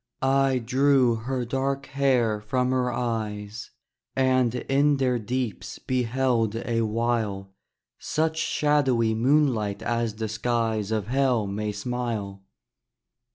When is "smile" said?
11.71-12.41